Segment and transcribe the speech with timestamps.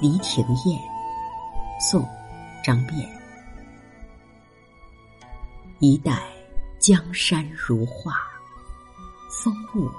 [0.00, 0.80] 离亭宴，
[1.80, 2.02] 宋·
[2.64, 3.08] 张卞。
[5.78, 6.22] 一代
[6.78, 8.12] 江山如画，
[9.30, 9.90] 风物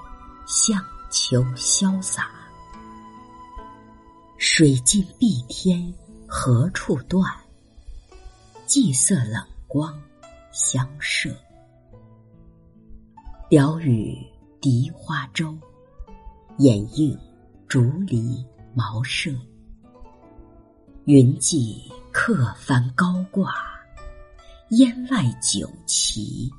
[0.46, 2.30] 相求潇洒。
[4.38, 5.92] 水尽碧天
[6.26, 7.24] 何处断？
[8.66, 9.98] 霁色冷光
[10.52, 11.34] 相射。
[13.50, 14.18] 鸟语
[14.60, 15.56] 荻花洲，
[16.58, 17.18] 掩映
[17.66, 19.30] 竹篱茅舍。
[21.06, 23.54] 云髻客帆高挂，
[24.70, 26.52] 烟外酒旗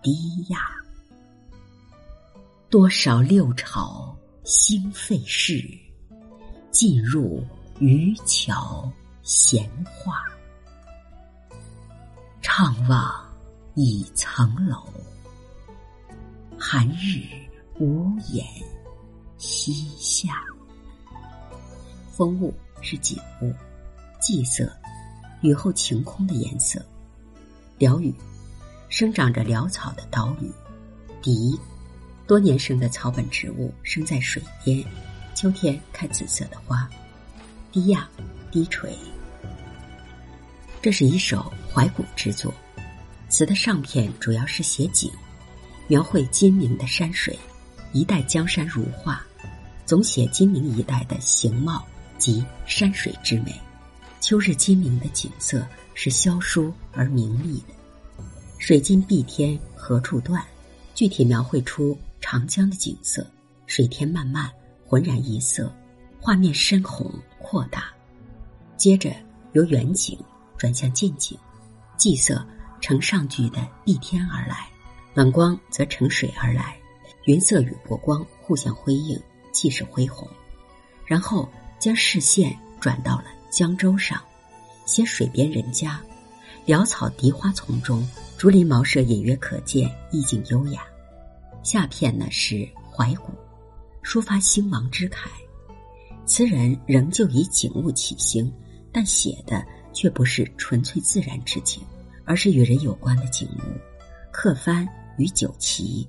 [0.00, 0.58] 低压。
[2.70, 5.62] 多少六朝兴废事，
[6.70, 7.44] 尽入
[7.78, 8.90] 渔樵
[9.22, 10.24] 闲话。
[12.40, 13.30] 怅望
[13.74, 14.82] 倚层楼，
[16.58, 17.20] 寒日
[17.78, 18.46] 无言
[19.36, 20.42] 西下。
[22.10, 23.52] 风物是景物。
[24.20, 24.70] 霁色，
[25.40, 26.84] 雨后晴空的颜色。
[27.78, 28.14] 辽屿，
[28.88, 30.50] 生长着潦草的岛屿。
[31.22, 31.58] 荻，
[32.26, 34.84] 多年生的草本植物，生在水边，
[35.34, 36.88] 秋天开紫色的花。
[37.72, 38.08] 低压，
[38.50, 38.94] 低垂。
[40.82, 42.52] 这是一首怀古之作，
[43.28, 45.10] 词的上片主要是写景，
[45.86, 47.38] 描绘金陵的山水，
[47.92, 49.22] 一代江山如画，
[49.86, 51.86] 总写金陵一带的形貌
[52.18, 53.58] 及山水之美。
[54.20, 57.74] 秋日金陵的景色是萧疏而明丽的，
[58.58, 60.44] 水尽碧天何处断？
[60.94, 63.26] 具体描绘出长江的景色，
[63.66, 64.50] 水天漫漫，
[64.86, 65.74] 浑然一色，
[66.20, 67.84] 画面深宏扩大。
[68.76, 69.10] 接着
[69.52, 70.18] 由远景
[70.58, 71.38] 转向近景，
[71.96, 72.46] 霁色
[72.82, 74.68] 呈上句的碧天而来，
[75.14, 76.76] 暖光则乘水而来，
[77.24, 79.18] 云色与波光互相辉映，
[79.50, 80.28] 气势恢宏。
[81.06, 83.24] 然后将视线转到了。
[83.50, 84.22] 江州上，
[84.86, 86.00] 写水边人家，
[86.66, 90.82] 潦草荻花丛中，竹林茅舍隐约可见，意境优雅。
[91.64, 93.32] 下片呢是怀古，
[94.04, 95.26] 抒发兴亡之慨。
[96.24, 98.50] 词人仍旧以景物起兴，
[98.92, 101.82] 但写的却不是纯粹自然之景，
[102.24, 103.78] 而是与人有关的景物。
[104.30, 104.88] 客帆
[105.18, 106.06] 与酒旗，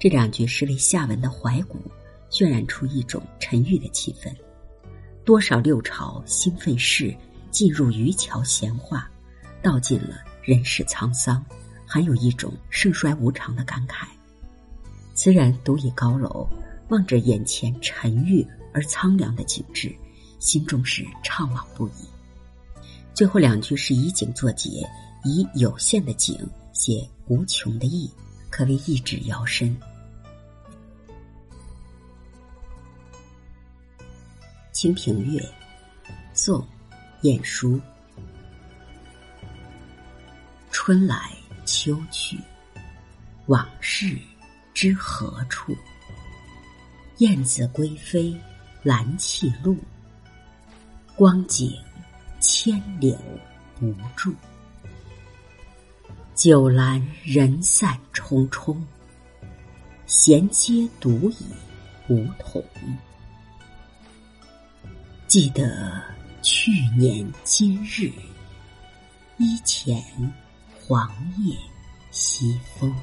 [0.00, 1.78] 这两句是为下文的怀古
[2.28, 4.34] 渲染出一种沉郁的气氛。
[5.24, 7.16] 多少六朝兴废事，
[7.52, 9.08] 尽入渔樵闲话，
[9.62, 11.44] 道尽了人世沧桑，
[11.86, 14.06] 还有一种盛衰无常的感慨。
[15.14, 16.48] 词人独倚高楼，
[16.88, 19.94] 望着眼前沉郁而苍凉的景致，
[20.40, 21.92] 心中是怅惘不已。
[23.14, 24.84] 最后两句是以景作结，
[25.22, 26.36] 以有限的景
[26.72, 28.10] 写无穷的意，
[28.50, 29.68] 可谓意志遥深。
[34.72, 35.38] 《清平乐》，
[36.32, 36.60] 宋·
[37.20, 37.78] 晏殊。
[40.70, 41.30] 春来
[41.66, 42.38] 秋去，
[43.46, 44.18] 往事
[44.72, 45.76] 知何处？
[47.18, 48.34] 燕子归飞
[48.82, 49.76] 蓝泣露，
[51.14, 51.78] 光景
[52.40, 53.16] 千柳
[53.82, 54.34] 无住。
[56.34, 58.76] 酒阑人散匆匆，
[60.06, 61.44] 闲阶独倚
[62.08, 62.64] 梧桐。
[65.32, 65.98] 记得
[66.42, 68.12] 去年今日，
[69.38, 69.96] 衣前
[70.78, 71.56] 黄叶
[72.10, 72.94] 西风。